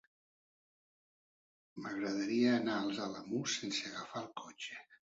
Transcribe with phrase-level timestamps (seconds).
[1.83, 4.85] M'agradaria anar als Alamús sense agafar el cotxe.